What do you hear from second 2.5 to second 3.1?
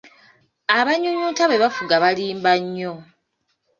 nnyo.